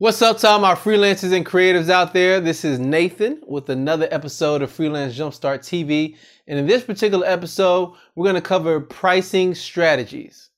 What's 0.00 0.22
up 0.22 0.38
to 0.38 0.48
all 0.48 0.60
my 0.60 0.76
freelancers 0.76 1.34
and 1.34 1.44
creatives 1.44 1.90
out 1.90 2.12
there? 2.12 2.40
This 2.40 2.64
is 2.64 2.78
Nathan 2.78 3.42
with 3.44 3.68
another 3.68 4.06
episode 4.12 4.62
of 4.62 4.70
Freelance 4.70 5.18
Jumpstart 5.18 5.58
TV. 5.58 6.14
And 6.46 6.56
in 6.56 6.68
this 6.68 6.84
particular 6.84 7.26
episode, 7.26 7.94
we're 8.14 8.22
going 8.22 8.36
to 8.36 8.40
cover 8.40 8.78
pricing 8.78 9.56
strategies. 9.56 10.50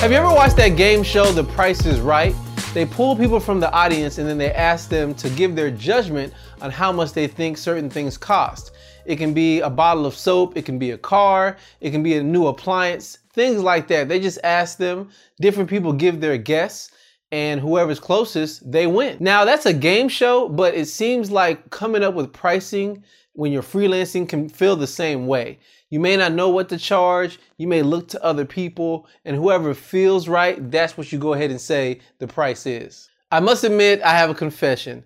Have 0.00 0.10
you 0.10 0.16
ever 0.16 0.34
watched 0.34 0.56
that 0.56 0.74
game 0.76 1.04
show, 1.04 1.30
The 1.30 1.44
Price 1.44 1.86
is 1.86 2.00
Right? 2.00 2.34
They 2.74 2.84
pull 2.84 3.14
people 3.14 3.38
from 3.38 3.60
the 3.60 3.70
audience 3.70 4.18
and 4.18 4.28
then 4.28 4.36
they 4.36 4.52
ask 4.52 4.88
them 4.88 5.14
to 5.14 5.30
give 5.30 5.54
their 5.54 5.70
judgment 5.70 6.34
on 6.60 6.72
how 6.72 6.90
much 6.90 7.12
they 7.12 7.28
think 7.28 7.56
certain 7.56 7.88
things 7.88 8.18
cost. 8.18 8.72
It 9.04 9.14
can 9.14 9.32
be 9.32 9.60
a 9.60 9.70
bottle 9.70 10.06
of 10.06 10.16
soap, 10.16 10.56
it 10.56 10.64
can 10.64 10.76
be 10.76 10.90
a 10.90 10.98
car, 10.98 11.56
it 11.80 11.92
can 11.92 12.02
be 12.02 12.16
a 12.16 12.22
new 12.22 12.48
appliance, 12.48 13.18
things 13.32 13.62
like 13.62 13.86
that. 13.88 14.08
They 14.08 14.18
just 14.18 14.40
ask 14.42 14.76
them, 14.76 15.10
different 15.40 15.70
people 15.70 15.92
give 15.92 16.20
their 16.20 16.36
guess, 16.36 16.90
and 17.30 17.60
whoever's 17.60 18.00
closest, 18.00 18.68
they 18.68 18.88
win. 18.88 19.18
Now, 19.20 19.44
that's 19.44 19.66
a 19.66 19.72
game 19.72 20.08
show, 20.08 20.48
but 20.48 20.74
it 20.74 20.86
seems 20.86 21.30
like 21.30 21.70
coming 21.70 22.02
up 22.02 22.14
with 22.14 22.32
pricing 22.32 23.04
when 23.34 23.52
you're 23.52 23.62
freelancing 23.62 24.28
can 24.28 24.48
feel 24.48 24.76
the 24.76 24.86
same 24.86 25.26
way. 25.26 25.58
You 25.90 26.00
may 26.00 26.16
not 26.16 26.32
know 26.32 26.48
what 26.48 26.68
to 26.70 26.78
charge. 26.78 27.38
You 27.56 27.66
may 27.68 27.82
look 27.82 28.08
to 28.08 28.24
other 28.24 28.44
people, 28.44 29.06
and 29.24 29.36
whoever 29.36 29.74
feels 29.74 30.28
right, 30.28 30.70
that's 30.70 30.96
what 30.96 31.12
you 31.12 31.18
go 31.18 31.34
ahead 31.34 31.50
and 31.50 31.60
say 31.60 32.00
the 32.18 32.26
price 32.26 32.66
is. 32.66 33.08
I 33.30 33.40
must 33.40 33.64
admit, 33.64 34.02
I 34.02 34.10
have 34.10 34.30
a 34.30 34.34
confession. 34.34 35.04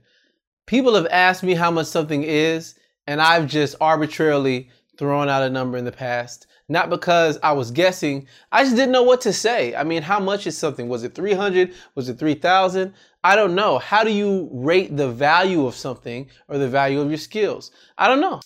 People 0.67 0.95
have 0.95 1.07
asked 1.11 1.43
me 1.43 1.55
how 1.55 1.71
much 1.71 1.87
something 1.87 2.23
is, 2.23 2.75
and 3.07 3.21
I've 3.21 3.47
just 3.47 3.77
arbitrarily 3.81 4.71
thrown 4.99 5.29
out 5.29 5.43
a 5.43 5.51
number 5.51 5.79
in 5.79 5.87
the 5.87 5.93
past. 5.93 6.47
Not 6.71 6.91
because 6.91 7.39
I 7.43 7.53
was 7.53 7.71
guessing, 7.71 8.27
I 8.53 8.63
just 8.63 8.77
didn't 8.77 8.93
know 8.93 9.03
what 9.03 9.23
to 9.23 9.33
say. 9.33 9.75
I 9.75 9.85
mean, 9.85 10.03
how 10.03 10.21
much 10.21 10.47
is 10.47 10.57
something? 10.57 10.89
Was 10.89 11.03
it 11.03 11.15
300? 11.15 11.73
Was 11.95 12.11
it 12.11 12.19
3,000? 12.19 12.93
I 13.25 13.37
don't 13.37 13.55
know. 13.55 13.79
How 13.79 14.05
do 14.05 14.11
you 14.11 14.51
rate 14.53 14.95
the 14.97 15.11
value 15.11 15.67
of 15.67 15.75
something 15.75 16.29
or 16.47 16.59
the 16.59 16.69
value 16.69 17.01
of 17.01 17.09
your 17.09 17.19
skills? 17.19 17.71
I 17.97 18.07
don't 18.07 18.21
know. 18.21 18.41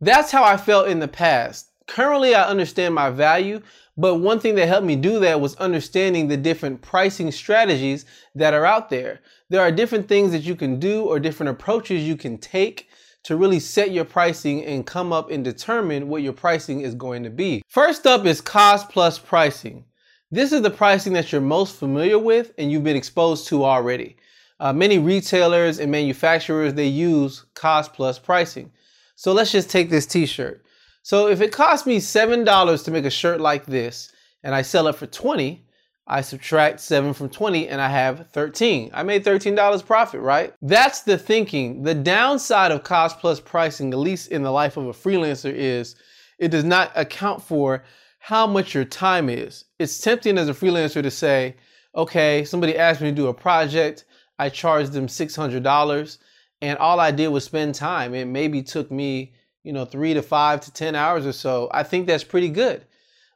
That's 0.00 0.30
how 0.30 0.44
I 0.44 0.56
felt 0.56 0.88
in 0.88 1.00
the 1.00 1.08
past. 1.08 1.70
Currently, 1.86 2.34
I 2.34 2.44
understand 2.44 2.94
my 2.94 3.10
value, 3.10 3.60
but 3.96 4.16
one 4.16 4.40
thing 4.40 4.54
that 4.54 4.68
helped 4.68 4.86
me 4.86 4.96
do 4.96 5.18
that 5.20 5.40
was 5.40 5.56
understanding 5.56 6.28
the 6.28 6.36
different 6.36 6.80
pricing 6.80 7.30
strategies 7.30 8.06
that 8.34 8.54
are 8.54 8.64
out 8.64 8.88
there. 8.88 9.20
There 9.50 9.60
are 9.60 9.70
different 9.70 10.08
things 10.08 10.32
that 10.32 10.42
you 10.42 10.56
can 10.56 10.78
do 10.80 11.02
or 11.04 11.18
different 11.18 11.50
approaches 11.50 12.02
you 12.02 12.16
can 12.16 12.38
take 12.38 12.88
to 13.24 13.36
really 13.36 13.58
set 13.58 13.90
your 13.90 14.04
pricing 14.04 14.64
and 14.64 14.86
come 14.86 15.12
up 15.12 15.30
and 15.30 15.44
determine 15.44 16.08
what 16.08 16.22
your 16.22 16.32
pricing 16.32 16.82
is 16.82 16.94
going 16.94 17.22
to 17.22 17.30
be. 17.30 17.62
First 17.68 18.06
up 18.06 18.26
is 18.26 18.40
cost 18.40 18.88
plus 18.90 19.18
pricing. 19.18 19.84
This 20.30 20.52
is 20.52 20.62
the 20.62 20.70
pricing 20.70 21.12
that 21.14 21.32
you're 21.32 21.40
most 21.40 21.76
familiar 21.76 22.18
with 22.18 22.52
and 22.58 22.70
you've 22.70 22.84
been 22.84 22.96
exposed 22.96 23.48
to 23.48 23.64
already. 23.64 24.16
Uh, 24.60 24.72
many 24.72 24.98
retailers 24.98 25.78
and 25.78 25.90
manufacturers, 25.90 26.74
they 26.74 26.86
use 26.86 27.44
cost 27.54 27.92
plus 27.92 28.18
pricing. 28.18 28.70
So 29.16 29.32
let's 29.32 29.52
just 29.52 29.70
take 29.70 29.90
this 29.90 30.06
t-shirt. 30.06 30.64
So 31.02 31.28
if 31.28 31.40
it 31.40 31.52
costs 31.52 31.86
me 31.86 31.98
$7 31.98 32.84
to 32.84 32.90
make 32.90 33.04
a 33.04 33.10
shirt 33.10 33.40
like 33.40 33.66
this 33.66 34.12
and 34.42 34.54
I 34.54 34.62
sell 34.62 34.88
it 34.88 34.96
for 34.96 35.06
20, 35.06 35.63
I 36.06 36.20
subtract 36.20 36.80
7 36.80 37.14
from 37.14 37.30
20 37.30 37.68
and 37.68 37.80
I 37.80 37.88
have 37.88 38.28
13. 38.30 38.90
I 38.92 39.02
made 39.02 39.24
$13 39.24 39.86
profit, 39.86 40.20
right? 40.20 40.52
That's 40.60 41.00
the 41.00 41.16
thinking. 41.16 41.82
The 41.82 41.94
downside 41.94 42.72
of 42.72 42.84
cost 42.84 43.18
plus 43.18 43.40
pricing, 43.40 43.92
at 43.92 43.98
least 43.98 44.30
in 44.30 44.42
the 44.42 44.50
life 44.50 44.76
of 44.76 44.86
a 44.86 44.92
freelancer, 44.92 45.52
is 45.52 45.96
it 46.38 46.48
does 46.48 46.64
not 46.64 46.92
account 46.94 47.42
for 47.42 47.84
how 48.18 48.46
much 48.46 48.74
your 48.74 48.84
time 48.84 49.28
is. 49.28 49.64
It's 49.78 49.98
tempting 49.98 50.36
as 50.36 50.48
a 50.48 50.54
freelancer 50.54 51.02
to 51.02 51.10
say, 51.10 51.56
okay, 51.94 52.44
somebody 52.44 52.76
asked 52.76 53.00
me 53.00 53.10
to 53.10 53.16
do 53.16 53.28
a 53.28 53.34
project, 53.34 54.04
I 54.38 54.48
charged 54.48 54.92
them 54.92 55.06
$600 55.06 56.18
and 56.60 56.78
all 56.78 57.00
I 57.00 57.10
did 57.10 57.28
was 57.28 57.44
spend 57.44 57.74
time. 57.74 58.14
It 58.14 58.26
maybe 58.26 58.62
took 58.62 58.90
me 58.90 59.32
you 59.64 59.72
know, 59.72 59.84
three 59.84 60.14
to 60.14 60.22
five 60.22 60.60
to 60.60 60.72
10 60.72 60.94
hours 60.94 61.26
or 61.26 61.32
so, 61.32 61.68
I 61.72 61.82
think 61.82 62.06
that's 62.06 62.22
pretty 62.22 62.50
good. 62.50 62.84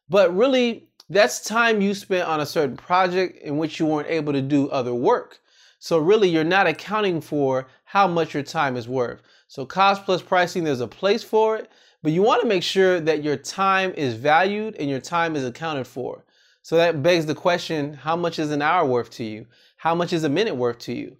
But 0.08 0.34
really, 0.36 0.87
that's 1.08 1.40
time 1.40 1.80
you 1.80 1.94
spent 1.94 2.28
on 2.28 2.40
a 2.40 2.46
certain 2.46 2.76
project 2.76 3.42
in 3.42 3.56
which 3.56 3.80
you 3.80 3.86
weren't 3.86 4.08
able 4.08 4.32
to 4.32 4.42
do 4.42 4.68
other 4.70 4.94
work. 4.94 5.40
So 5.78 5.98
really, 5.98 6.28
you're 6.28 6.44
not 6.44 6.66
accounting 6.66 7.20
for 7.20 7.68
how 7.84 8.06
much 8.06 8.34
your 8.34 8.42
time 8.42 8.76
is 8.76 8.88
worth. 8.88 9.22
So 9.46 9.64
cost 9.64 10.04
plus 10.04 10.20
pricing, 10.20 10.64
there's 10.64 10.80
a 10.80 10.88
place 10.88 11.22
for 11.22 11.56
it, 11.56 11.70
but 12.02 12.12
you 12.12 12.22
want 12.22 12.42
to 12.42 12.48
make 12.48 12.62
sure 12.62 13.00
that 13.00 13.22
your 13.22 13.36
time 13.36 13.92
is 13.94 14.14
valued 14.14 14.76
and 14.76 14.90
your 14.90 15.00
time 15.00 15.36
is 15.36 15.44
accounted 15.44 15.86
for. 15.86 16.24
So 16.62 16.76
that 16.76 17.02
begs 17.02 17.24
the 17.26 17.34
question, 17.34 17.94
how 17.94 18.16
much 18.16 18.38
is 18.38 18.50
an 18.50 18.60
hour 18.60 18.84
worth 18.84 19.10
to 19.12 19.24
you? 19.24 19.46
How 19.76 19.94
much 19.94 20.12
is 20.12 20.24
a 20.24 20.28
minute 20.28 20.56
worth 20.56 20.78
to 20.80 20.92
you? 20.92 21.16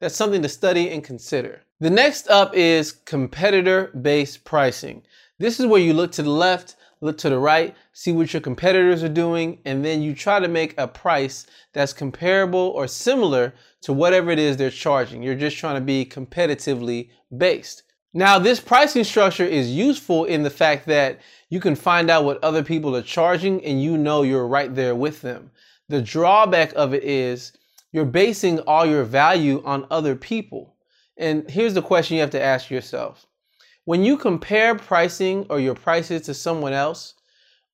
That's 0.00 0.16
something 0.16 0.42
to 0.42 0.48
study 0.48 0.90
and 0.90 1.02
consider. 1.02 1.62
The 1.78 1.90
next 1.90 2.28
up 2.28 2.54
is 2.54 2.92
competitor-based 2.92 4.44
pricing. 4.44 5.02
This 5.38 5.58
is 5.58 5.66
where 5.66 5.80
you 5.80 5.94
look 5.94 6.12
to 6.12 6.22
the 6.22 6.30
left, 6.30 6.76
look 7.00 7.16
to 7.18 7.30
the 7.30 7.38
right, 7.38 7.74
see 7.92 8.12
what 8.12 8.32
your 8.32 8.42
competitors 8.42 9.02
are 9.02 9.08
doing, 9.08 9.58
and 9.64 9.84
then 9.84 10.02
you 10.02 10.14
try 10.14 10.38
to 10.38 10.48
make 10.48 10.74
a 10.78 10.86
price 10.86 11.46
that's 11.72 11.92
comparable 11.92 12.72
or 12.74 12.86
similar 12.86 13.54
to 13.82 13.92
whatever 13.92 14.30
it 14.30 14.38
is 14.38 14.56
they're 14.56 14.70
charging. 14.70 15.22
You're 15.22 15.34
just 15.34 15.56
trying 15.56 15.76
to 15.76 15.80
be 15.80 16.04
competitively 16.04 17.10
based. 17.36 17.84
Now, 18.12 18.38
this 18.38 18.58
pricing 18.60 19.04
structure 19.04 19.44
is 19.44 19.70
useful 19.70 20.24
in 20.24 20.42
the 20.42 20.50
fact 20.50 20.86
that 20.86 21.20
you 21.48 21.60
can 21.60 21.76
find 21.76 22.10
out 22.10 22.24
what 22.24 22.42
other 22.42 22.64
people 22.64 22.96
are 22.96 23.02
charging 23.02 23.64
and 23.64 23.82
you 23.82 23.96
know 23.96 24.22
you're 24.22 24.48
right 24.48 24.74
there 24.74 24.96
with 24.96 25.20
them. 25.22 25.50
The 25.88 26.02
drawback 26.02 26.72
of 26.74 26.92
it 26.92 27.04
is 27.04 27.52
you're 27.92 28.04
basing 28.04 28.58
all 28.60 28.84
your 28.84 29.04
value 29.04 29.62
on 29.64 29.86
other 29.90 30.16
people. 30.16 30.74
And 31.16 31.48
here's 31.48 31.74
the 31.74 31.82
question 31.82 32.16
you 32.16 32.22
have 32.22 32.30
to 32.30 32.42
ask 32.42 32.70
yourself. 32.70 33.26
When 33.90 34.04
you 34.04 34.16
compare 34.16 34.76
pricing 34.76 35.46
or 35.50 35.58
your 35.58 35.74
prices 35.74 36.22
to 36.26 36.32
someone 36.32 36.72
else, 36.72 37.14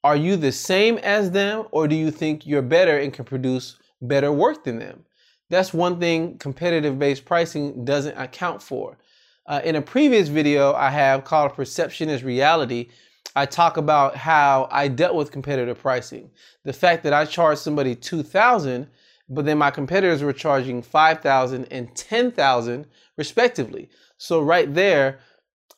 are 0.02 0.16
you 0.16 0.36
the 0.36 0.50
same 0.50 0.96
as 0.96 1.30
them 1.30 1.66
or 1.72 1.86
do 1.86 1.94
you 1.94 2.10
think 2.10 2.46
you're 2.46 2.62
better 2.62 2.96
and 2.96 3.12
can 3.12 3.26
produce 3.26 3.76
better 4.00 4.32
work 4.32 4.64
than 4.64 4.78
them? 4.78 5.04
That's 5.50 5.74
one 5.74 6.00
thing 6.00 6.38
competitive 6.38 6.98
based 6.98 7.26
pricing 7.26 7.84
doesn't 7.84 8.16
account 8.16 8.62
for. 8.62 8.96
Uh, 9.44 9.60
in 9.62 9.76
a 9.76 9.82
previous 9.82 10.28
video 10.28 10.72
I 10.72 10.88
have 10.88 11.24
called 11.24 11.52
Perception 11.52 12.08
is 12.08 12.24
Reality, 12.24 12.88
I 13.34 13.44
talk 13.44 13.76
about 13.76 14.16
how 14.16 14.68
I 14.70 14.88
dealt 14.88 15.16
with 15.16 15.30
competitive 15.30 15.78
pricing. 15.78 16.30
The 16.64 16.72
fact 16.72 17.02
that 17.02 17.12
I 17.12 17.26
charged 17.26 17.60
somebody 17.60 17.94
2000 17.94 18.88
but 19.28 19.44
then 19.44 19.58
my 19.58 19.70
competitors 19.70 20.22
were 20.22 20.32
charging 20.32 20.80
5000 20.80 21.66
and 21.70 21.94
10000 21.94 22.86
respectively. 23.18 23.90
So 24.16 24.40
right 24.40 24.72
there, 24.72 25.18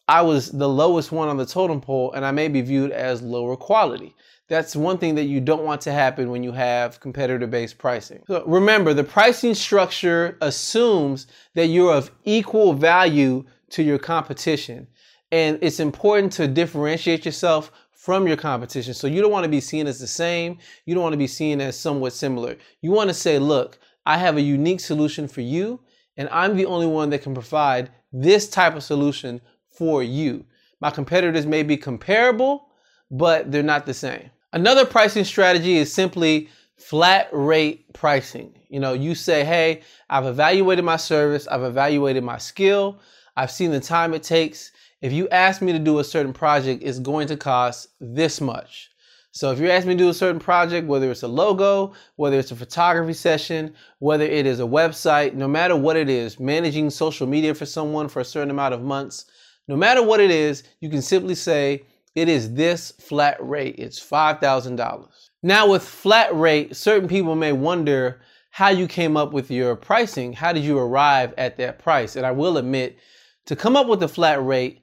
I 0.09 0.23
was 0.23 0.51
the 0.51 0.69
lowest 0.69 1.13
one 1.13 1.29
on 1.29 1.37
the 1.37 1.45
totem 1.45 1.81
pole 1.81 2.13
and 2.13 2.25
I 2.25 2.31
may 2.31 2.49
be 2.49 2.63
viewed 2.63 2.91
as 2.91 3.21
lower 3.21 3.57
quality. 3.57 4.17
That's 4.49 4.75
one 4.75 4.97
thing 4.97 5.15
that 5.17 5.25
you 5.25 5.41
don't 5.41 5.65
want 5.65 5.83
to 5.83 5.93
happen 5.93 6.31
when 6.31 6.43
you 6.43 6.53
have 6.53 6.99
competitor-based 7.01 7.77
pricing. 7.77 8.25
So 8.27 8.43
remember, 8.47 8.95
the 8.95 9.05
pricing 9.05 9.55
structure 9.55 10.39
assumes 10.41 11.27
that 11.55 11.67
you're 11.67 11.95
of 11.95 12.11
equal 12.25 12.73
value 12.73 13.45
to 13.71 13.83
your 13.83 13.99
competition. 13.99 14.87
And 15.31 15.59
it's 15.61 15.81
important 15.81 16.33
to 16.35 16.49
differentiate 16.49 17.27
yourself 17.27 17.71
from 17.93 18.27
your 18.27 18.39
competition. 18.39 18.95
So 18.95 19.07
you 19.07 19.21
don't 19.21 19.31
want 19.31 19.45
to 19.45 19.51
be 19.51 19.61
seen 19.61 19.87
as 19.87 19.99
the 19.99 20.07
same. 20.07 20.57
You 20.87 20.95
don't 20.95 21.03
want 21.03 21.13
to 21.13 21.19
be 21.19 21.27
seen 21.27 21.61
as 21.61 21.79
somewhat 21.79 22.15
similar. 22.15 22.57
You 22.81 22.91
want 22.91 23.11
to 23.11 23.15
say, 23.15 23.39
look, 23.39 23.79
I 24.07 24.17
have 24.17 24.39
a 24.39 24.41
unique 24.41 24.81
solution 24.81 25.29
for 25.29 25.43
you 25.43 25.81
and 26.17 26.31
I'm 26.31 26.57
the 26.57 26.65
only 26.65 26.87
one 26.87 27.11
that 27.11 27.23
can 27.23 27.35
provide 27.35 27.91
this 28.11 28.49
type 28.49 28.75
of 28.75 28.83
solution 28.83 29.43
for 29.79 30.03
you. 30.03 30.45
My 30.81 30.91
competitors 30.91 31.47
may 31.47 31.63
be 31.63 31.77
comparable, 31.77 32.69
but 33.11 33.51
they're 33.51 33.63
not 33.63 33.87
the 33.87 33.95
same. 33.95 34.31
Another 34.53 34.85
pricing 34.85 35.25
strategy 35.25 35.77
is 35.77 35.93
simply 35.93 36.49
flat 36.77 37.29
rate 37.33 37.93
pricing. 37.93 38.53
You 38.69 38.81
know, 38.81 38.93
you 38.93 39.15
say, 39.15 39.45
hey, 39.45 39.83
I've 40.11 40.27
evaluated 40.27 40.85
my 40.85 40.97
service, 40.97 41.47
I've 41.47 41.63
evaluated 41.63 42.25
my 42.25 42.39
skill, 42.39 42.99
I've 43.37 43.51
seen 43.51 43.71
the 43.71 43.81
time 43.81 44.15
it 44.15 44.23
takes. 44.23 44.73
If 45.01 45.13
you 45.13 45.29
ask 45.29 45.63
me 45.63 45.73
to 45.73 45.79
do 45.79 46.01
a 46.01 46.05
certain 46.05 46.33
project, 46.33 46.83
it's 46.83 46.99
going 46.99 47.29
to 47.29 47.37
cost 47.37 47.89
this 48.01 48.41
much. 48.41 48.91
So 49.31 49.53
if 49.53 49.61
you're 49.61 49.71
asking 49.71 49.91
me 49.91 49.95
to 49.95 50.05
do 50.05 50.09
a 50.09 50.15
certain 50.15 50.41
project, 50.41 50.89
whether 50.89 51.11
it's 51.11 51.23
a 51.23 51.29
logo, 51.29 51.93
whether 52.17 52.39
it's 52.39 52.51
a 52.51 52.57
photography 52.57 53.13
session, 53.13 53.75
whether 54.01 54.25
it 54.25 54.47
is 54.47 54.59
a 54.59 54.65
website, 54.65 55.35
no 55.35 55.47
matter 55.47 55.77
what 55.77 55.97
it 55.97 56.09
is, 56.09 56.41
managing 56.41 56.91
social 56.91 57.27
media 57.27 57.55
for 57.55 57.67
someone 57.67 58.09
for 58.09 58.21
a 58.21 58.25
certain 58.25 58.51
amount 58.51 58.75
of 58.75 58.83
months, 58.83 59.27
no 59.69 59.77
matter 59.77 60.03
what 60.03 60.21
it 60.21 60.31
is, 60.31 60.65
you 60.81 60.89
can 60.89 61.03
simply 61.03 61.35
say 61.35 61.85
it 62.15 62.29
is 62.29 62.55
this 62.55 62.91
flat 62.93 63.37
rate. 63.41 63.77
It's 63.79 64.01
$5,000. 64.01 65.09
Now 65.43 65.69
with 65.71 65.85
flat 65.85 66.35
rate, 66.35 66.75
certain 66.75 67.09
people 67.09 67.37
may 67.37 67.53
wonder 67.53 68.21
how 68.51 68.71
you 68.71 68.89
came 68.89 69.17
up 69.17 69.33
with 69.33 69.51
your 69.51 69.77
pricing. 69.77 70.33
How 70.33 70.53
did 70.53 70.65
you 70.65 70.79
arrive 70.79 71.33
at 71.39 71.59
that 71.59 71.79
price? 71.79 72.17
And 72.17 72.27
I 72.27 72.33
will 72.33 72.57
admit, 72.57 72.99
to 73.47 73.55
come 73.55 73.77
up 73.77 73.87
with 73.87 74.03
a 74.03 74.09
flat 74.09 74.45
rate, 74.45 74.81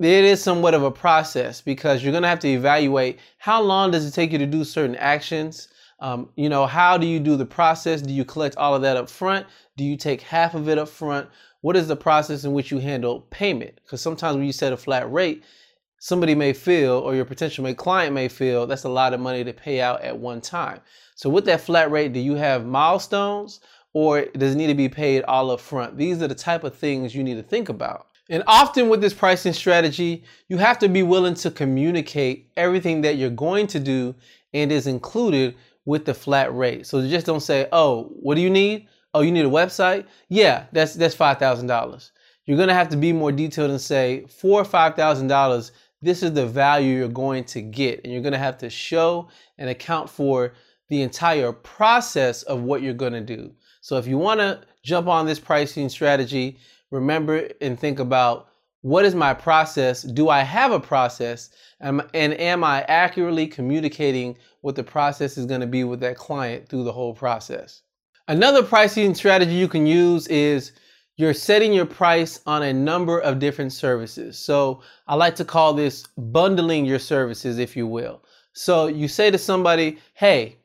it 0.00 0.24
is 0.24 0.42
somewhat 0.42 0.74
of 0.74 0.82
a 0.82 0.90
process 0.90 1.60
because 1.60 2.02
you're 2.02 2.12
going 2.12 2.22
to 2.22 2.28
have 2.28 2.40
to 2.40 2.48
evaluate 2.48 3.18
how 3.38 3.60
long 3.60 3.90
does 3.90 4.06
it 4.06 4.12
take 4.12 4.32
you 4.32 4.38
to 4.38 4.46
do 4.46 4.64
certain 4.64 4.96
actions. 4.96 5.68
Um, 6.00 6.30
you 6.36 6.48
know, 6.48 6.66
how 6.66 6.98
do 6.98 7.06
you 7.06 7.18
do 7.18 7.36
the 7.36 7.46
process? 7.46 8.02
Do 8.02 8.12
you 8.12 8.24
collect 8.24 8.56
all 8.56 8.74
of 8.74 8.82
that 8.82 8.96
up 8.96 9.08
front? 9.08 9.46
Do 9.76 9.84
you 9.84 9.96
take 9.96 10.20
half 10.20 10.54
of 10.54 10.68
it 10.68 10.78
up 10.78 10.88
front? 10.88 11.28
What 11.60 11.76
is 11.76 11.88
the 11.88 11.96
process 11.96 12.44
in 12.44 12.52
which 12.52 12.70
you 12.70 12.78
handle 12.78 13.22
payment? 13.30 13.80
Because 13.82 14.00
sometimes 14.00 14.36
when 14.36 14.46
you 14.46 14.52
set 14.52 14.72
a 14.72 14.76
flat 14.76 15.10
rate, 15.10 15.42
somebody 15.98 16.34
may 16.34 16.52
feel, 16.52 16.92
or 16.92 17.14
your 17.14 17.24
potential 17.24 17.72
client 17.74 18.14
may 18.14 18.28
feel, 18.28 18.66
that's 18.66 18.84
a 18.84 18.88
lot 18.88 19.14
of 19.14 19.20
money 19.20 19.42
to 19.44 19.52
pay 19.52 19.80
out 19.80 20.02
at 20.02 20.16
one 20.16 20.40
time. 20.40 20.80
So 21.14 21.30
with 21.30 21.46
that 21.46 21.62
flat 21.62 21.90
rate, 21.90 22.12
do 22.12 22.20
you 22.20 22.34
have 22.34 22.66
milestones 22.66 23.60
or 23.92 24.26
does 24.26 24.54
it 24.54 24.58
need 24.58 24.66
to 24.66 24.74
be 24.74 24.88
paid 24.88 25.24
all 25.24 25.50
up 25.50 25.60
front? 25.60 25.96
These 25.96 26.20
are 26.22 26.28
the 26.28 26.34
type 26.34 26.64
of 26.64 26.74
things 26.76 27.14
you 27.14 27.24
need 27.24 27.36
to 27.36 27.42
think 27.42 27.68
about. 27.70 28.08
And 28.28 28.42
often 28.46 28.88
with 28.88 29.00
this 29.00 29.14
pricing 29.14 29.52
strategy, 29.52 30.24
you 30.48 30.58
have 30.58 30.78
to 30.80 30.88
be 30.88 31.02
willing 31.02 31.34
to 31.34 31.50
communicate 31.50 32.50
everything 32.56 33.02
that 33.02 33.16
you're 33.16 33.30
going 33.30 33.68
to 33.68 33.80
do 33.80 34.14
and 34.52 34.72
is 34.72 34.86
included 34.86 35.54
with 35.84 36.04
the 36.04 36.14
flat 36.14 36.54
rate. 36.54 36.86
So 36.86 37.06
just 37.08 37.24
don't 37.24 37.40
say, 37.40 37.68
"Oh, 37.72 38.10
what 38.20 38.34
do 38.34 38.40
you 38.40 38.50
need? 38.50 38.88
Oh, 39.16 39.22
you 39.22 39.32
need 39.32 39.46
a 39.46 39.48
website? 39.48 40.04
Yeah, 40.28 40.66
that's 40.72 40.92
that's 40.94 41.14
five 41.14 41.38
thousand 41.38 41.68
dollars." 41.68 42.12
You're 42.44 42.58
gonna 42.58 42.74
have 42.74 42.90
to 42.90 42.98
be 42.98 43.12
more 43.12 43.32
detailed 43.32 43.70
and 43.70 43.80
say, 43.80 44.26
for 44.28 44.62
five 44.62 44.94
thousand 44.94 45.28
dollars, 45.28 45.72
this 46.02 46.22
is 46.22 46.32
the 46.34 46.46
value 46.46 46.98
you're 46.98 47.08
going 47.08 47.44
to 47.44 47.62
get, 47.62 48.02
and 48.04 48.12
you're 48.12 48.22
gonna 48.22 48.36
have 48.38 48.58
to 48.58 48.68
show 48.68 49.28
and 49.56 49.70
account 49.70 50.10
for 50.10 50.52
the 50.90 51.00
entire 51.00 51.50
process 51.50 52.42
of 52.42 52.62
what 52.62 52.82
you're 52.82 52.92
gonna 52.92 53.22
do. 53.22 53.52
So 53.80 53.96
if 53.96 54.06
you 54.06 54.18
wanna 54.18 54.60
jump 54.84 55.08
on 55.08 55.24
this 55.24 55.40
pricing 55.40 55.88
strategy, 55.88 56.58
remember 56.90 57.48
and 57.62 57.80
think 57.80 57.98
about 57.98 58.48
what 58.82 59.06
is 59.06 59.14
my 59.14 59.32
process? 59.34 60.02
Do 60.02 60.28
I 60.28 60.42
have 60.42 60.72
a 60.72 60.78
process? 60.78 61.50
and 61.80 62.00
am 62.14 62.64
I 62.64 62.82
accurately 62.82 63.46
communicating 63.46 64.36
what 64.60 64.76
the 64.76 64.84
process 64.84 65.36
is 65.36 65.46
going 65.46 65.60
to 65.60 65.66
be 65.66 65.84
with 65.84 66.00
that 66.00 66.16
client 66.16 66.68
through 66.68 66.84
the 66.84 66.92
whole 66.92 67.14
process? 67.14 67.82
Another 68.28 68.64
pricing 68.64 69.14
strategy 69.14 69.52
you 69.52 69.68
can 69.68 69.86
use 69.86 70.26
is 70.26 70.72
you're 71.16 71.32
setting 71.32 71.72
your 71.72 71.86
price 71.86 72.40
on 72.44 72.64
a 72.64 72.72
number 72.72 73.20
of 73.20 73.38
different 73.38 73.72
services. 73.72 74.36
So 74.36 74.82
I 75.06 75.14
like 75.14 75.36
to 75.36 75.44
call 75.44 75.74
this 75.74 76.06
bundling 76.18 76.84
your 76.84 76.98
services, 76.98 77.58
if 77.58 77.76
you 77.76 77.86
will. 77.86 78.22
So 78.52 78.88
you 78.88 79.06
say 79.06 79.30
to 79.30 79.38
somebody, 79.38 79.98
hey, 80.14 80.56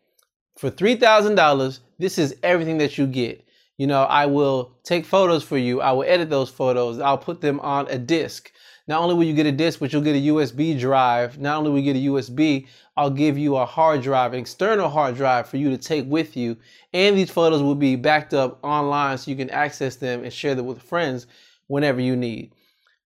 for 0.58 0.72
$3,000, 0.72 1.80
this 2.00 2.18
is 2.18 2.36
everything 2.42 2.80
that 2.80 2.98
you 2.98 3.06
get. 3.06 3.46
You 3.78 3.86
know, 3.86 4.04
I 4.04 4.25
will 4.25 4.78
take 4.84 5.06
photos 5.06 5.44
for 5.44 5.58
you. 5.58 5.81
I 5.81 5.92
will 5.92 6.04
edit 6.04 6.31
those 6.31 6.50
photos. 6.50 7.00
I'll 7.00 7.18
put 7.18 7.42
them 7.42 7.60
on 7.60 7.88
a 7.90 7.98
disk. 8.00 8.52
Not 8.88 9.01
only 9.01 9.16
will 9.16 9.24
you 9.24 9.33
get 9.33 9.45
a 9.45 9.51
disk, 9.51 9.80
but 9.80 9.94
you'll 9.94 10.01
get 10.01 10.16
a 10.16 10.28
USB 10.28 10.80
drive. 10.80 11.39
Not 11.39 11.57
only 11.57 11.69
will 11.69 11.80
you 11.80 11.94
get 11.94 12.00
a 12.00 12.06
USB, 12.06 12.68
I'll 12.98 13.10
give 13.10 13.38
you 13.38 13.56
a 13.56 13.66
hard 13.66 14.01
drive, 14.01 14.33
an 14.33 14.39
external 14.39 14.89
hard 14.89 15.16
drive 15.16 15.48
for 15.48 15.57
you 15.57 15.69
to 15.69 15.78
take 15.78 16.06
with 16.07 16.36
you. 16.36 16.57
And 16.94 17.18
these 17.18 17.30
photos 17.30 17.62
will 17.62 17.75
be 17.75 17.95
backed 17.95 18.33
up 18.33 18.60
online 18.63 19.18
so 19.18 19.31
you 19.31 19.38
can 19.38 19.50
access 19.51 19.95
them 19.95 20.24
and 20.24 20.33
share 20.33 20.56
them 20.56 20.66
with 20.66 20.81
friends 20.81 21.28
whenever 21.68 22.01
you 22.01 22.16
need. 22.16 22.54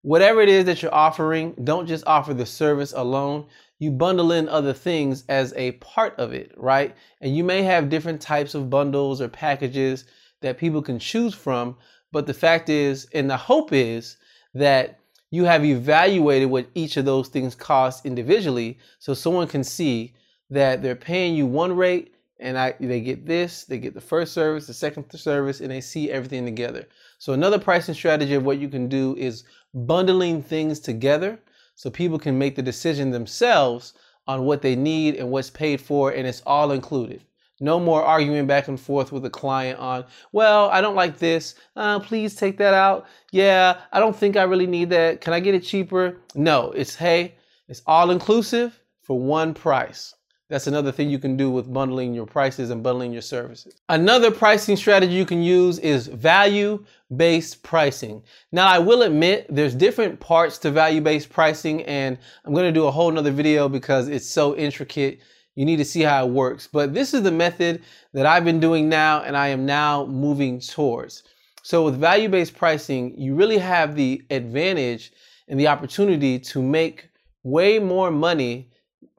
Whatever 0.02 0.42
it 0.42 0.50
is 0.50 0.66
that 0.66 0.82
you're 0.82 0.94
offering, 0.94 1.54
don't 1.64 1.88
just 1.88 2.06
offer 2.08 2.34
the 2.34 2.46
service 2.46 2.94
alone. 2.94 3.46
You 3.80 3.92
bundle 3.92 4.32
in 4.32 4.48
other 4.48 4.74
things 4.74 5.24
as 5.30 5.54
a 5.58 5.74
part 5.74 6.16
of 6.18 6.32
it, 6.32 6.54
right? 6.58 6.96
And 7.22 7.36
you 7.36 7.44
may 7.44 7.64
have 7.64 7.90
different 7.90 8.22
types 8.22 8.56
of 8.56 8.70
bundles 8.70 9.20
or 9.20 9.28
packages 9.28 10.06
that 10.42 10.58
people 10.58 10.82
can 10.82 11.00
choose 11.00 11.34
from. 11.34 11.76
But 12.12 12.28
the 12.28 12.34
fact 12.34 12.70
is, 12.70 13.08
and 13.14 13.30
the 13.30 13.36
hope 13.36 13.74
is 13.74 14.18
that 14.54 15.00
you 15.32 15.46
have 15.46 15.66
evaluated 15.66 16.50
what 16.50 16.68
each 16.76 16.98
of 16.98 17.06
those 17.06 17.28
things 17.28 17.56
cost 17.56 18.06
individually 18.06 18.78
so 19.00 19.14
someone 19.14 19.48
can 19.48 19.64
see 19.64 20.14
that 20.50 20.82
they're 20.82 20.96
paying 20.96 21.36
you 21.36 21.46
one 21.46 21.76
rate 21.76 22.14
and 22.40 22.58
I, 22.58 22.76
they 22.80 23.02
get 23.02 23.26
this, 23.26 23.64
they 23.64 23.78
get 23.78 23.94
the 23.94 24.02
first 24.02 24.34
service, 24.34 24.68
the 24.68 24.74
second 24.74 25.10
service, 25.12 25.62
and 25.62 25.72
they 25.72 25.82
see 25.82 26.12
everything 26.12 26.44
together. 26.44 26.86
So 27.18 27.34
another 27.34 27.60
pricing 27.60 27.96
strategy 27.96 28.34
of 28.34 28.44
what 28.44 28.60
you 28.60 28.68
can 28.68 28.90
do 28.90 29.16
is 29.18 29.46
bundling 29.74 30.44
things 30.44 30.80
together 30.80 31.40
so 31.76 31.90
people 31.90 32.20
can 32.20 32.38
make 32.38 32.56
the 32.56 32.62
decision 32.62 33.12
themselves 33.12 33.94
on 34.28 34.44
what 34.44 34.62
they 34.62 34.76
need 34.76 35.16
and 35.16 35.30
what's 35.30 35.50
paid 35.50 35.80
for, 35.80 36.12
and 36.12 36.28
it's 36.28 36.42
all 36.46 36.72
included. 36.72 37.22
No 37.62 37.80
more 37.80 38.04
arguing 38.04 38.48
back 38.48 38.68
and 38.68 38.80
forth 38.80 39.12
with 39.12 39.24
a 39.26 39.30
client 39.30 39.80
on, 39.80 40.06
well, 40.34 40.70
I 40.70 40.82
don't 40.82 40.96
like 40.96 41.18
this. 41.18 41.56
Uh, 41.76 42.00
please 42.00 42.36
take 42.36 42.58
that 42.58 42.74
out. 42.74 43.06
Yeah, 43.32 43.80
I 43.94 44.00
don't 44.00 44.16
think 44.16 44.36
I 44.36 44.44
really 44.44 44.68
need 44.68 44.90
that. 44.90 45.22
Can 45.22 45.34
I 45.34 45.40
get 45.40 45.56
it 45.56 45.64
cheaper? 45.64 46.18
No, 46.36 46.72
it's 46.72 46.96
hey, 46.96 47.36
it's 47.68 47.82
all 47.88 48.12
inclusive 48.12 48.82
for 49.02 49.18
one 49.18 49.54
price. 49.54 50.16
That's 50.48 50.68
another 50.68 50.92
thing 50.92 51.10
you 51.10 51.18
can 51.18 51.38
do 51.38 51.50
with 51.50 51.74
bundling 51.74 52.14
your 52.14 52.28
prices 52.28 52.70
and 52.70 52.84
bundling 52.84 53.12
your 53.12 53.24
services. 53.24 53.82
Another 53.90 54.30
pricing 54.30 54.76
strategy 54.76 55.14
you 55.14 55.26
can 55.26 55.42
use 55.42 55.80
is 55.80 56.06
value 56.06 56.86
based 57.16 57.64
pricing. 57.64 58.22
Now, 58.52 58.68
I 58.68 58.78
will 58.78 59.02
admit 59.02 59.48
there's 59.50 59.74
different 59.74 60.20
parts 60.20 60.60
to 60.60 60.70
value 60.70 61.02
based 61.02 61.32
pricing, 61.32 61.82
and 61.84 62.20
I'm 62.44 62.54
going 62.54 62.72
to 62.72 62.80
do 62.80 62.86
a 62.86 62.92
whole 62.92 63.10
nother 63.10 63.32
video 63.32 63.68
because 63.68 64.08
it's 64.08 64.28
so 64.28 64.56
intricate 64.56 65.20
you 65.56 65.66
need 65.66 65.78
to 65.78 65.86
see 65.86 66.02
how 66.02 66.26
it 66.26 66.32
works. 66.32 66.68
But 66.68 66.94
this 66.94 67.14
is 67.14 67.24
the 67.24 67.32
method 67.32 67.82
that 68.14 68.26
I've 68.26 68.46
been 68.46 68.60
doing 68.60 68.90
now 68.90 69.24
and 69.24 69.36
I 69.36 69.48
am 69.48 69.66
now 69.66 70.06
moving 70.06 70.60
towards. 70.60 71.24
So 71.64 71.84
with 71.84 72.00
value-based 72.00 72.56
pricing, 72.56 73.20
you 73.20 73.36
really 73.36 73.58
have 73.58 73.96
the 73.96 74.22
advantage 74.30 75.12
and 75.48 75.60
the 75.60 75.68
opportunity 75.68 76.38
to 76.40 76.62
make 76.62 77.10
way 77.44 77.80
more 77.80 78.12
money 78.12 78.70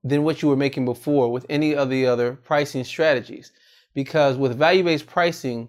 than 0.04 0.22
what 0.22 0.42
you 0.42 0.48
were 0.48 0.56
making 0.56 0.84
before 0.84 1.32
with 1.32 1.46
any 1.48 1.74
of 1.74 1.90
the 1.90 2.06
other 2.06 2.34
pricing 2.34 2.84
strategies. 2.84 3.52
Because 3.94 4.36
with 4.36 4.56
value-based 4.56 5.06
pricing, 5.06 5.68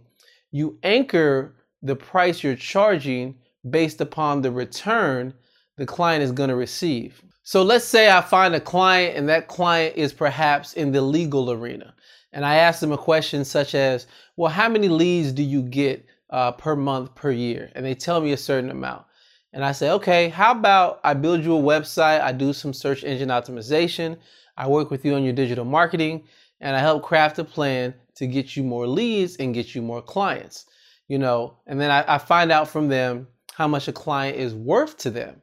you 0.52 0.78
anchor 0.84 1.56
the 1.82 1.96
price 1.96 2.44
you're 2.44 2.56
charging 2.56 3.36
based 3.70 4.02
upon 4.02 4.42
the 4.42 4.52
return 4.52 5.34
the 5.78 5.86
client 5.86 6.24
is 6.24 6.32
going 6.32 6.50
to 6.50 6.56
receive. 6.56 7.22
So 7.48 7.64
let's 7.64 7.86
say 7.86 8.10
I 8.10 8.20
find 8.20 8.54
a 8.56 8.60
client 8.60 9.16
and 9.16 9.30
that 9.30 9.48
client 9.48 9.96
is 9.96 10.12
perhaps 10.12 10.74
in 10.74 10.92
the 10.92 11.02
legal 11.02 11.50
arena. 11.50 11.96
And 12.34 12.46
I 12.46 12.56
ask 12.56 12.82
them 12.82 12.92
a 12.92 12.98
question 12.98 13.46
such 13.46 13.74
as, 13.74 14.06
well, 14.36 14.52
how 14.52 14.68
many 14.68 14.90
leads 14.90 15.32
do 15.32 15.44
you 15.44 15.62
get 15.62 16.06
uh, 16.30 16.52
per 16.52 16.76
month, 16.76 17.16
per 17.16 17.32
year? 17.32 17.72
And 17.74 17.86
they 17.86 17.96
tell 17.96 18.20
me 18.20 18.34
a 18.34 18.38
certain 18.38 18.70
amount. 18.70 19.06
And 19.54 19.64
I 19.64 19.72
say, 19.72 19.92
okay, 19.92 20.28
how 20.28 20.52
about 20.52 21.00
I 21.06 21.14
build 21.14 21.42
you 21.42 21.56
a 21.56 21.62
website, 21.62 22.20
I 22.20 22.34
do 22.34 22.52
some 22.52 22.74
search 22.74 23.06
engine 23.06 23.30
optimization, 23.30 24.18
I 24.58 24.68
work 24.68 24.92
with 24.92 25.06
you 25.06 25.16
on 25.16 25.24
your 25.24 25.32
digital 25.32 25.64
marketing, 25.64 26.26
and 26.60 26.76
I 26.76 26.80
help 26.80 27.02
craft 27.02 27.40
a 27.40 27.46
plan 27.46 27.94
to 28.16 28.28
get 28.28 28.58
you 28.58 28.64
more 28.64 28.86
leads 28.86 29.38
and 29.38 29.54
get 29.54 29.74
you 29.74 29.82
more 29.82 30.02
clients. 30.02 30.66
You 31.08 31.18
know, 31.18 31.54
and 31.66 31.80
then 31.80 31.92
I, 31.92 32.16
I 32.16 32.18
find 32.18 32.52
out 32.52 32.68
from 32.68 32.90
them 32.90 33.26
how 33.54 33.70
much 33.70 33.88
a 33.88 33.94
client 33.94 34.36
is 34.36 34.54
worth 34.54 34.98
to 34.98 35.10
them. 35.10 35.42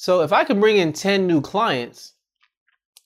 So 0.00 0.22
if 0.22 0.32
I 0.32 0.44
can 0.44 0.60
bring 0.60 0.78
in 0.78 0.94
10 0.94 1.26
new 1.26 1.42
clients 1.42 2.14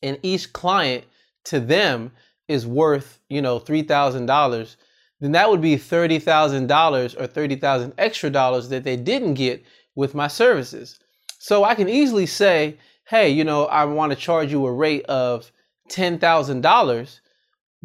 and 0.01 0.17
each 0.23 0.53
client 0.53 1.03
to 1.47 1.59
them 1.59 2.13
is 2.47 2.69
worth, 2.69 3.19
you 3.29 3.43
know, 3.43 3.59
$3,000, 3.59 4.77
then 5.19 5.33
that 5.33 5.51
would 5.51 5.61
be 5.61 5.75
$30,000 5.75 7.21
or 7.21 7.27
30,000 7.27 7.95
extra 7.99 8.31
dollars 8.31 8.69
that 8.69 8.85
they 8.85 8.95
didn't 8.95 9.35
get 9.35 9.65
with 9.97 10.15
my 10.15 10.29
services. 10.29 11.01
So 11.41 11.65
I 11.65 11.75
can 11.75 11.89
easily 11.89 12.27
say, 12.27 12.79
hey, 13.09 13.29
you 13.29 13.43
know, 13.43 13.65
I 13.65 13.87
want 13.87 14.13
to 14.13 14.17
charge 14.17 14.53
you 14.53 14.65
a 14.65 14.73
rate 14.73 15.05
of 15.07 15.51
$10,000 15.91 17.21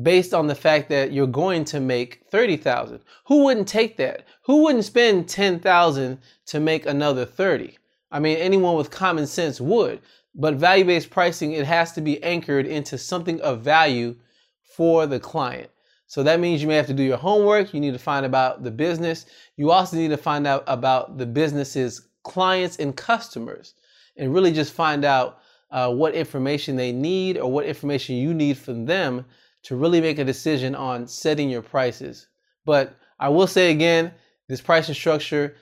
based 0.04 0.36
on 0.36 0.46
the 0.46 0.54
fact 0.54 0.88
that 0.90 1.12
you're 1.12 1.26
going 1.26 1.66
to 1.66 1.80
make 1.80 2.22
30,000. 2.30 3.00
Who 3.26 3.46
wouldn't 3.46 3.68
take 3.68 3.98
that? 3.98 4.28
Who 4.44 4.62
wouldn't 4.66 4.86
spend 4.86 5.28
10,000 5.28 6.20
to 6.46 6.60
make 6.60 6.86
another 6.86 7.26
30? 7.26 7.79
I 8.12 8.20
mean, 8.20 8.38
anyone 8.38 8.76
with 8.76 8.92
common 8.92 9.28
sense 9.28 9.62
would. 9.62 10.02
But 10.36 10.56
value 10.56 10.86
based 10.86 11.10
pricing, 11.10 11.54
it 11.54 11.66
has 11.66 11.92
to 11.94 12.02
be 12.02 12.22
anchored 12.24 12.66
into 12.66 12.98
something 12.98 13.42
of 13.42 13.62
value 13.62 14.16
for 14.64 15.06
the 15.06 15.20
client. 15.20 15.70
So 16.08 16.24
that 16.24 16.40
means 16.40 16.62
you 16.62 16.68
may 16.68 16.76
have 16.76 16.88
to 16.88 16.94
do 16.94 17.04
your 17.04 17.18
homework. 17.18 17.74
You 17.74 17.80
need 17.80 17.94
to 17.94 18.00
find 18.00 18.26
about 18.26 18.64
the 18.64 18.72
business. 18.72 19.26
You 19.58 19.72
also 19.72 19.98
need 19.98 20.10
to 20.10 20.18
find 20.18 20.48
out 20.48 20.64
about 20.68 21.18
the 21.18 21.26
business's 21.26 22.08
clients 22.24 22.78
and 22.78 22.96
customers 22.96 23.76
and 24.18 24.34
really 24.34 24.52
just 24.52 24.74
find 24.74 25.06
out 25.06 25.40
uh, 25.72 25.92
what 25.92 26.16
information 26.16 26.76
they 26.76 26.92
need 26.92 27.38
or 27.38 27.52
what 27.52 27.66
information 27.66 28.16
you 28.16 28.34
need 28.34 28.58
from 28.58 28.86
them 28.86 29.26
to 29.64 29.76
really 29.76 30.02
make 30.02 30.18
a 30.20 30.26
decision 30.26 30.74
on 30.74 31.08
setting 31.08 31.50
your 31.50 31.62
prices. 31.62 32.28
But 32.66 32.96
I 33.20 33.30
will 33.30 33.48
say 33.48 33.72
again, 33.72 34.12
this 34.48 34.62
pricing 34.62 34.96
structure 34.96 35.56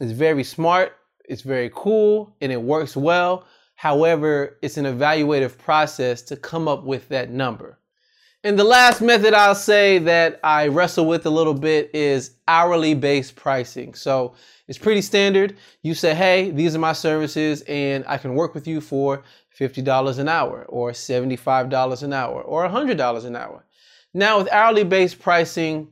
is 0.00 0.12
very 0.12 0.44
smart 0.44 0.96
it's 1.28 1.42
very 1.42 1.70
cool 1.74 2.34
and 2.40 2.50
it 2.50 2.60
works 2.60 2.96
well. 2.96 3.46
However, 3.74 4.58
it's 4.62 4.76
an 4.76 4.84
evaluative 4.84 5.56
process 5.56 6.22
to 6.22 6.36
come 6.36 6.68
up 6.68 6.84
with 6.84 7.08
that 7.08 7.30
number. 7.30 7.78
And 8.42 8.58
the 8.58 8.64
last 8.64 9.02
method 9.02 9.34
I'll 9.34 9.54
say 9.54 9.98
that 9.98 10.40
I 10.42 10.68
wrestle 10.68 11.04
with 11.04 11.26
a 11.26 11.30
little 11.30 11.52
bit 11.52 11.90
is 11.94 12.36
hourly 12.48 12.94
based 12.94 13.36
pricing. 13.36 13.92
So 13.92 14.34
it's 14.66 14.78
pretty 14.78 15.02
standard. 15.02 15.58
You 15.82 15.92
say, 15.94 16.14
hey, 16.14 16.50
these 16.50 16.74
are 16.74 16.78
my 16.78 16.94
services, 16.94 17.62
and 17.68 18.02
I 18.08 18.16
can 18.16 18.34
work 18.34 18.54
with 18.54 18.66
you 18.66 18.80
for 18.80 19.24
$50 19.58 20.18
an 20.18 20.28
hour, 20.28 20.64
or 20.70 20.92
$75 20.92 22.02
an 22.02 22.12
hour, 22.14 22.40
or 22.40 22.66
$100 22.66 23.24
an 23.26 23.36
hour. 23.36 23.64
Now, 24.14 24.38
with 24.38 24.50
hourly 24.50 24.84
based 24.84 25.18
pricing, 25.18 25.88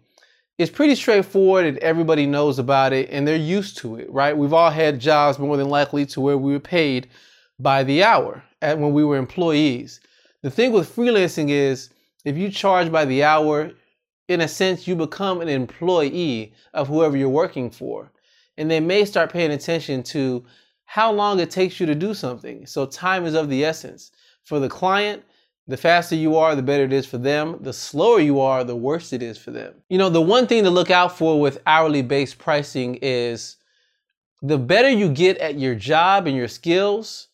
it's 0.59 0.71
pretty 0.73 0.97
straightforward 0.97 1.65
and 1.65 1.79
everybody 1.79 2.27
knows 2.27 2.59
about 2.59 2.93
it 2.93 3.09
and 3.11 3.27
they're 3.27 3.37
used 3.37 3.79
to 3.79 3.97
it, 3.97 4.11
right? 4.11 4.37
We've 4.37 4.53
all 4.53 4.71
had 4.71 4.99
jobs 4.99 5.39
more 5.39 5.57
than 5.57 5.69
likely 5.69 6.05
to 6.07 6.21
where 6.21 6.37
we 6.37 6.53
were 6.53 6.61
paid 6.61 7.09
by 7.61 7.85
the 7.85 8.03
hour 8.03 8.43
and 8.61 8.83
when 8.83 8.93
we 8.93 9.05
were 9.05 9.17
employees. 9.17 10.01
The 10.43 10.51
thing 10.51 10.73
with 10.73 10.95
freelancing 10.95 11.51
is 11.51 11.91
if 12.25 12.37
you 12.37 12.51
charge 12.51 12.91
by 12.91 13.05
the 13.05 13.23
hour, 13.23 13.71
in 14.27 14.41
a 14.41 14.49
sense, 14.49 14.87
you 14.87 14.97
become 14.97 15.41
an 15.41 15.49
employee 15.49 16.53
of 16.75 16.89
whoever 16.89 17.17
you're 17.17 17.29
working 17.29 17.71
for. 17.71 18.11
And 18.57 18.71
they 18.71 18.81
may 18.81 19.05
start 19.05 19.33
paying 19.33 19.53
attention 19.53 20.03
to 20.05 20.45
how 20.85 21.13
long 21.13 21.39
it 21.39 21.51
takes 21.51 21.79
you 21.79 21.87
to 21.87 21.95
do 21.95 22.15
something. 22.15 22.67
So 22.67 22.85
time 22.85 23.25
is 23.25 23.35
of 23.35 23.49
the 23.49 23.65
essence. 23.65 24.11
For 24.43 24.59
the 24.59 24.69
client, 24.69 25.23
the 25.69 25.77
faster 25.77 26.17
you 26.17 26.37
are, 26.37 26.57
the 26.57 26.63
better 26.63 26.85
it 26.85 26.93
is 26.93 27.07
for 27.07 27.19
them. 27.19 27.59
The 27.61 27.73
slower 27.73 28.21
you 28.21 28.41
are, 28.41 28.65
the 28.65 28.75
worse 28.75 29.13
it 29.13 29.23
is 29.23 29.39
for 29.39 29.51
them. 29.51 29.75
You 29.89 29.99
know, 29.99 30.09
the 30.09 30.21
one 30.21 30.47
thing 30.47 30.65
to 30.65 30.71
look 30.71 30.91
out 30.91 31.17
for 31.17 31.39
with 31.39 31.63
hourly 31.67 32.03
based 32.03 32.39
pricing 32.39 32.99
is 33.03 33.57
the 34.41 34.59
better 34.59 34.89
you 34.89 35.11
get 35.11 35.37
at 35.39 35.59
your 35.59 35.75
job 35.75 36.27
and 36.27 36.37
your 36.37 36.49
skills, 36.49 37.29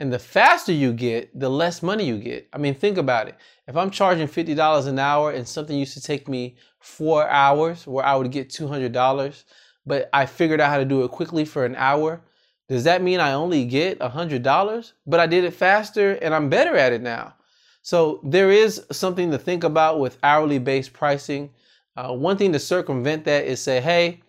and 0.00 0.12
the 0.12 0.18
faster 0.18 0.72
you 0.72 0.92
get, 0.92 1.36
the 1.38 1.48
less 1.48 1.82
money 1.82 2.04
you 2.04 2.18
get. 2.18 2.48
I 2.52 2.58
mean, 2.58 2.74
think 2.74 2.98
about 2.98 3.28
it. 3.28 3.36
If 3.66 3.76
I'm 3.76 3.90
charging 3.90 4.28
$50 4.28 4.86
an 4.86 4.98
hour 4.98 5.32
and 5.32 5.46
something 5.46 5.76
used 5.76 5.94
to 5.94 6.00
take 6.00 6.28
me 6.28 6.56
four 6.78 7.28
hours 7.28 7.86
where 7.86 8.04
I 8.04 8.14
would 8.14 8.30
get 8.30 8.48
$200, 8.48 9.44
but 9.86 10.08
I 10.12 10.26
figured 10.26 10.60
out 10.60 10.70
how 10.70 10.78
to 10.78 10.84
do 10.84 11.02
it 11.02 11.10
quickly 11.10 11.44
for 11.44 11.64
an 11.64 11.74
hour, 11.74 12.20
does 12.68 12.84
that 12.84 13.02
mean 13.02 13.18
I 13.18 13.32
only 13.32 13.64
get 13.64 13.98
$100? 13.98 14.92
But 15.06 15.20
I 15.20 15.26
did 15.26 15.44
it 15.44 15.54
faster 15.54 16.12
and 16.12 16.34
I'm 16.34 16.48
better 16.48 16.76
at 16.76 16.92
it 16.92 17.02
now. 17.02 17.34
So 17.88 18.20
there 18.22 18.50
is 18.50 18.84
something 18.92 19.30
to 19.30 19.38
think 19.38 19.64
about 19.64 19.98
with 19.98 20.18
hourly 20.22 20.58
based 20.58 20.92
pricing. 20.92 21.48
Uh, 21.96 22.12
one 22.12 22.36
thing 22.36 22.52
to 22.52 22.58
circumvent 22.58 23.24
that 23.24 23.46
is 23.46 23.62
say, 23.62 23.80
hey, 23.80 24.20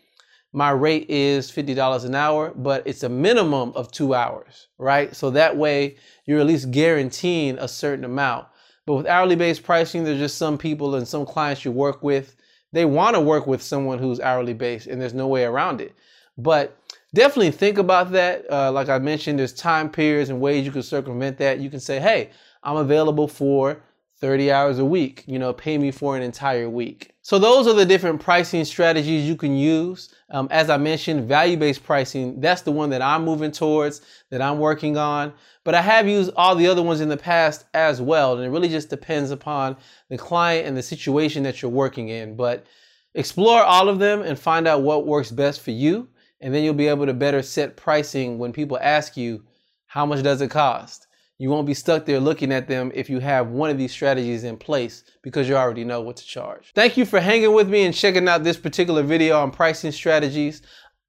my 0.54 0.70
rate 0.70 1.10
is 1.10 1.51
$50 1.51 2.06
an 2.06 2.16
hour, 2.16 2.54
but 2.56 2.88
it's 2.88 3.04
a 3.04 3.10
minimum 3.10 3.74
of 3.75 3.92
two 3.92 4.13
hours, 4.13 4.70
right? 4.78 5.13
So 5.13 5.30
that 5.32 5.58
way 5.58 5.98
you're 6.25 6.39
at 6.39 6.46
least 6.46 6.72
guaranteeing 6.72 7.58
a 7.58 7.68
certain 7.68 8.06
amount. 8.06 8.48
But 8.86 8.96
with 8.96 9.08
hourly 9.08 9.36
based 9.36 9.63
pricing, 9.63 10.06
there's 10.06 10.20
just 10.20 10.38
some 10.38 10.58
people 10.58 10.96
and 10.96 11.06
some 11.06 11.25
clients 11.25 11.66
you 11.66 11.74
work 11.74 12.01
with, 12.01 12.38
they 12.72 12.86
want 12.86 13.18
to 13.18 13.20
work 13.20 13.46
with 13.46 13.62
someone 13.62 14.00
who's 14.00 14.22
hourly 14.22 14.54
based 14.54 14.88
and 14.88 15.01
there's 15.01 15.13
no 15.13 15.28
way 15.28 15.44
around 15.44 15.82
it. 15.82 15.94
But 16.38 16.78
definitely 17.13 17.51
think 17.51 17.78
about 17.78 18.13
that. 18.13 18.50
Uh, 18.50 18.72
like 18.72 18.88
I 18.88 19.00
mentioned, 19.00 19.38
there's 19.38 19.51
time 19.51 19.89
periods 19.89 20.30
and 20.30 20.39
ways 20.39 20.66
you 20.66 20.72
can 20.72 20.82
circumvent 20.82 21.38
that. 21.39 21.60
You 21.60 21.70
can 21.70 21.82
say, 21.82 22.00
hey, 22.00 22.30
I'm 22.63 22.78
available 22.78 23.28
for 23.28 23.82
30 24.20 24.51
hours 24.51 24.80
a 24.80 24.86
week. 24.86 25.24
You 25.28 25.39
know, 25.39 25.54
pay 25.54 25.78
me 25.78 25.92
for 25.92 26.18
an 26.18 26.24
entire 26.24 26.70
week. 26.70 27.13
So 27.22 27.39
those 27.39 27.68
are 27.68 27.74
the 27.74 27.86
different 27.86 28.20
pricing 28.20 28.66
strategies 28.66 29.28
you 29.28 29.36
can 29.36 29.56
use. 29.56 30.13
Um, 30.32 30.48
as 30.51 30.70
I 30.70 30.78
mentioned, 30.78 31.28
value-based 31.28 31.84
pricing, 31.84 32.42
that's 32.42 32.63
the 32.63 32.72
one 32.72 32.89
that 32.89 33.01
I'm 33.01 33.24
moving 33.24 33.51
towards, 33.51 34.01
that 34.30 34.42
I'm 34.42 34.60
working 34.60 34.98
on. 34.98 35.34
But 35.63 35.75
I 35.75 35.82
have 35.82 36.08
used 36.08 36.32
all 36.36 36.56
the 36.56 36.68
other 36.68 36.82
ones 36.84 37.01
in 37.01 37.10
the 37.10 37.18
past 37.18 37.66
as 37.74 38.01
well. 38.01 38.36
And 38.36 38.44
it 38.44 38.50
really 38.50 38.70
just 38.70 38.89
depends 38.89 39.32
upon 39.32 39.78
the 40.10 40.18
client 40.18 40.68
and 40.68 40.75
the 40.75 40.84
situation 40.84 41.44
that 41.44 41.62
you're 41.62 41.72
working 41.72 42.10
in. 42.10 42.36
But 42.36 42.66
explore 43.13 43.62
all 43.62 43.88
of 43.88 44.00
them 44.00 44.22
and 44.22 44.38
find 44.38 44.68
out 44.68 44.82
what 44.82 45.06
works 45.06 45.32
best 45.32 45.62
for 45.62 45.72
you. 45.72 46.10
And 46.42 46.54
then 46.54 46.63
you'll 46.63 46.74
be 46.74 46.88
able 46.88 47.06
to 47.06 47.13
better 47.13 47.42
set 47.42 47.78
pricing 47.78 48.38
when 48.38 48.54
people 48.54 48.78
ask 48.82 49.16
you, 49.16 49.44
how 49.88 50.06
much 50.06 50.24
does 50.24 50.42
it 50.42 50.50
cost? 50.50 51.08
You 51.41 51.50
won't 51.50 51.65
be 51.65 51.74
stuck 51.74 52.05
there 52.05 52.19
looking 52.19 52.51
at 52.51 52.67
them 52.67 52.91
if 52.93 53.10
you 53.10 53.19
have 53.19 53.48
one 53.48 53.69
of 53.69 53.77
these 53.77 53.93
strategies 53.93 54.43
in 54.43 54.58
place 54.58 55.05
because 55.24 55.48
you 55.48 55.55
already 55.55 55.86
know 55.86 56.01
what 56.01 56.17
to 56.17 56.25
charge. 56.25 56.74
Thank 56.75 56.98
you 56.98 57.05
for 57.05 57.22
hanging 57.22 57.53
with 57.53 57.69
me 57.69 57.86
and 57.86 57.96
checking 57.96 58.27
out 58.27 58.43
this 58.43 58.58
particular 58.58 59.03
video 59.03 59.39
on 59.39 59.51
pricing 59.51 59.93
strategies. 59.93 60.62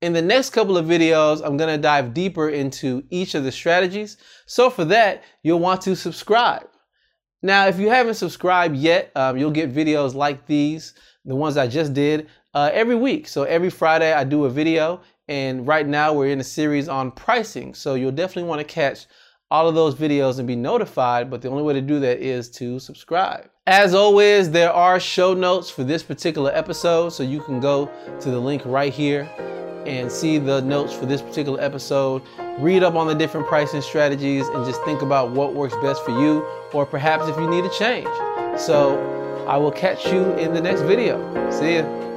In 0.02 0.12
the 0.12 0.22
next 0.22 0.50
couple 0.50 0.78
of 0.78 0.86
videos, 0.86 1.44
I'm 1.44 1.56
gonna 1.56 1.76
dive 1.76 2.14
deeper 2.14 2.48
into 2.48 3.02
each 3.10 3.34
of 3.34 3.42
the 3.42 3.50
strategies. 3.50 4.18
So 4.46 4.70
for 4.70 4.84
that, 4.84 5.24
you'll 5.42 5.58
want 5.58 5.82
to 5.82 5.96
subscribe. 5.96 6.68
Now, 7.42 7.66
if 7.66 7.80
you 7.80 7.88
haven't 7.88 8.14
subscribed 8.14 8.76
yet, 8.76 9.10
um, 9.16 9.36
you'll 9.36 9.50
get 9.50 9.74
videos 9.74 10.14
like 10.14 10.46
these, 10.46 10.94
the 11.24 11.34
ones 11.34 11.56
I 11.56 11.66
just 11.66 11.92
did, 11.92 12.28
uh, 12.54 12.70
every 12.72 12.94
week. 12.94 13.26
So 13.26 13.42
every 13.42 13.70
Friday 13.70 14.12
I 14.12 14.22
do 14.22 14.44
a 14.44 14.50
video 14.50 15.00
and 15.26 15.66
right 15.66 15.88
now 15.88 16.12
we're 16.12 16.28
in 16.28 16.38
a 16.38 16.44
series 16.44 16.88
on 16.88 17.10
pricing. 17.10 17.74
So 17.74 17.94
you'll 17.94 18.12
definitely 18.12 18.48
wanna 18.48 18.62
catch 18.62 19.06
all 19.50 19.68
of 19.68 19.74
those 19.74 19.94
videos 19.94 20.38
and 20.38 20.46
be 20.46 20.56
notified, 20.56 21.30
but 21.30 21.42
the 21.42 21.48
only 21.48 21.62
way 21.62 21.74
to 21.74 21.80
do 21.80 21.98
that 22.00 22.20
is 22.20 22.48
to 22.50 22.78
subscribe. 22.78 23.50
As 23.66 23.94
always, 23.94 24.50
there 24.50 24.72
are 24.72 25.00
show 25.00 25.34
notes 25.34 25.70
for 25.70 25.84
this 25.84 26.02
particular 26.02 26.50
episode, 26.54 27.10
so 27.10 27.22
you 27.22 27.40
can 27.40 27.60
go 27.60 27.90
to 28.20 28.30
the 28.30 28.38
link 28.38 28.62
right 28.64 28.92
here 28.92 29.28
and 29.86 30.10
see 30.10 30.38
the 30.38 30.60
notes 30.62 30.92
for 30.92 31.06
this 31.06 31.22
particular 31.22 31.60
episode, 31.60 32.22
read 32.58 32.82
up 32.82 32.94
on 32.94 33.06
the 33.06 33.14
different 33.14 33.46
pricing 33.46 33.80
strategies, 33.80 34.46
and 34.48 34.64
just 34.64 34.82
think 34.84 35.02
about 35.02 35.30
what 35.30 35.54
works 35.54 35.74
best 35.82 36.04
for 36.04 36.10
you, 36.10 36.44
or 36.72 36.84
perhaps 36.84 37.26
if 37.28 37.36
you 37.36 37.48
need 37.48 37.64
a 37.64 37.70
change. 37.70 38.08
So 38.60 38.98
I 39.48 39.56
will 39.56 39.72
catch 39.72 40.06
you 40.06 40.32
in 40.34 40.52
the 40.52 40.60
next 40.60 40.82
video. 40.82 41.18
See 41.50 41.76
ya. 41.76 42.09